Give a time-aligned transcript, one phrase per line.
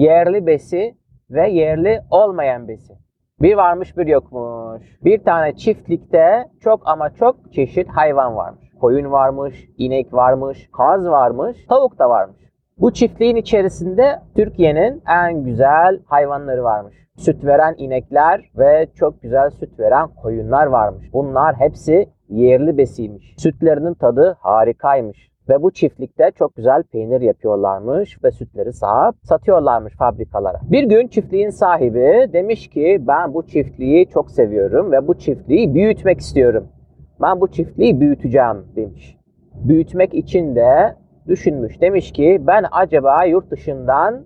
[0.00, 0.94] yerli besi
[1.30, 2.94] ve yerli olmayan besi.
[3.42, 4.82] Bir varmış bir yokmuş.
[5.04, 8.70] Bir tane çiftlikte çok ama çok çeşit hayvan varmış.
[8.80, 12.36] Koyun varmış, inek varmış, kaz varmış, tavuk da varmış.
[12.78, 16.94] Bu çiftliğin içerisinde Türkiye'nin en güzel hayvanları varmış.
[17.16, 21.12] Süt veren inekler ve çok güzel süt veren koyunlar varmış.
[21.12, 23.34] Bunlar hepsi yerli besiymiş.
[23.38, 25.30] Sütlerinin tadı harikaymış.
[25.50, 30.60] Ve bu çiftlikte çok güzel peynir yapıyorlarmış ve sütleri sağıp satıyorlarmış fabrikalara.
[30.62, 36.20] Bir gün çiftliğin sahibi demiş ki ben bu çiftliği çok seviyorum ve bu çiftliği büyütmek
[36.20, 36.68] istiyorum.
[37.22, 39.18] Ben bu çiftliği büyüteceğim demiş.
[39.54, 40.96] Büyütmek için de
[41.28, 41.80] düşünmüş.
[41.80, 44.24] Demiş ki ben acaba yurt dışından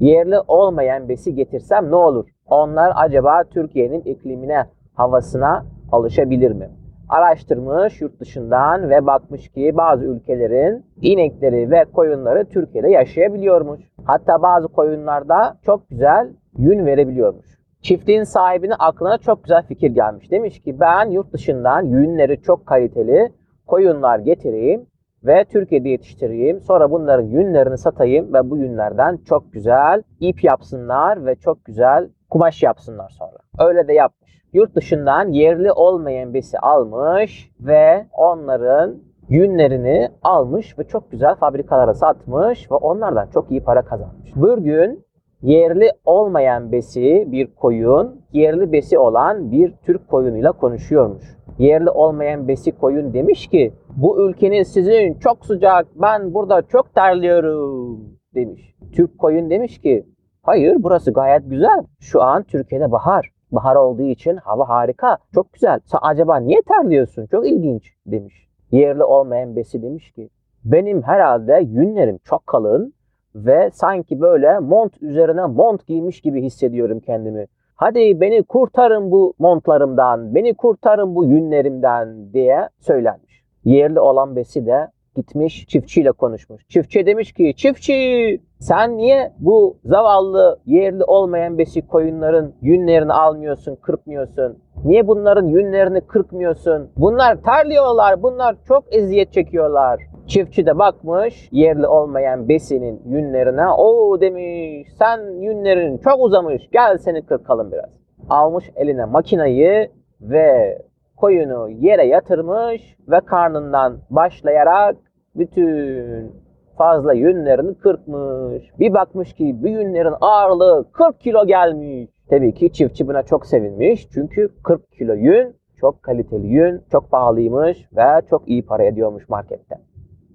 [0.00, 2.28] yerli olmayan besi getirsem ne olur?
[2.46, 6.70] Onlar acaba Türkiye'nin iklimine, havasına alışabilir mi?
[7.08, 13.80] Araştırmış yurt dışından ve bakmış ki bazı ülkelerin inekleri ve koyunları Türkiye'de yaşayabiliyormuş.
[14.04, 17.46] Hatta bazı koyunlarda çok güzel yün verebiliyormuş.
[17.82, 20.30] Çiftliğin sahibine aklına çok güzel fikir gelmiş.
[20.30, 23.32] Demiş ki ben yurt dışından yünleri çok kaliteli
[23.66, 24.86] koyunlar getireyim
[25.24, 26.60] ve Türkiye'de yetiştireyim.
[26.60, 32.62] Sonra bunların yünlerini satayım ve bu yünlerden çok güzel ip yapsınlar ve çok güzel kumaş
[32.62, 33.68] yapsınlar sonra.
[33.68, 34.25] Öyle de yapmış.
[34.56, 38.94] Yurt dışından yerli olmayan besi almış ve onların
[39.28, 44.36] yünlerini almış ve çok güzel fabrikalara satmış ve onlardan çok iyi para kazanmış.
[44.36, 45.04] Bir gün
[45.42, 51.24] yerli olmayan besi bir koyun, yerli besi olan bir Türk koyunuyla konuşuyormuş.
[51.58, 58.00] Yerli olmayan besi koyun demiş ki bu ülkenin sizin çok sıcak ben burada çok terliyorum
[58.34, 58.74] demiş.
[58.92, 60.06] Türk koyun demiş ki
[60.42, 61.84] hayır burası gayet güzel.
[62.00, 63.35] Şu an Türkiye'de bahar.
[63.52, 65.18] Bahar olduğu için hava harika.
[65.34, 65.80] Çok güzel.
[65.92, 67.26] Acaba niye terliyorsun?
[67.26, 68.48] Çok ilginç demiş.
[68.70, 70.28] Yerli olmayan besi demiş ki
[70.64, 72.94] benim herhalde yünlerim çok kalın
[73.34, 77.46] ve sanki böyle mont üzerine mont giymiş gibi hissediyorum kendimi.
[77.74, 83.44] Hadi beni kurtarın bu montlarımdan, beni kurtarın bu yünlerimden diye söylenmiş.
[83.64, 86.68] Yerli olan besi de gitmiş çiftçiyle konuşmuş.
[86.68, 94.58] Çiftçi demiş ki çiftçi sen niye bu zavallı yerli olmayan besi koyunların yünlerini almıyorsun, kırpmıyorsun?
[94.84, 96.90] Niye bunların yünlerini kırpmıyorsun?
[96.96, 100.00] Bunlar terliyorlar, bunlar çok eziyet çekiyorlar.
[100.26, 103.68] Çiftçi de bakmış yerli olmayan besinin yünlerine.
[103.68, 107.90] O demiş sen yünlerin çok uzamış gel seni kırkalım biraz.
[108.28, 109.90] Almış eline makinayı
[110.20, 110.78] ve
[111.16, 114.96] koyunu yere yatırmış ve karnından başlayarak
[115.34, 116.32] bütün
[116.78, 118.70] fazla yünlerini kırpmış.
[118.78, 122.10] Bir bakmış ki bu yünlerin ağırlığı 40 kilo gelmiş.
[122.30, 124.08] Tabii ki çiftçi buna çok sevinmiş.
[124.10, 129.78] Çünkü 40 kilo yün çok kaliteli yün, çok pahalıymış ve çok iyi para ediyormuş markette.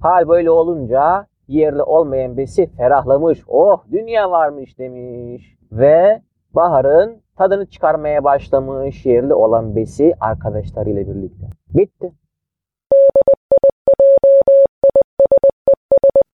[0.00, 3.42] Hal böyle olunca yerli olmayan besi ferahlamış.
[3.48, 5.58] Oh dünya varmış demiş.
[5.72, 6.22] Ve
[6.54, 11.46] baharın tadını çıkarmaya başlamış yerli olan besi arkadaşlarıyla birlikte.
[11.74, 12.12] Bitti.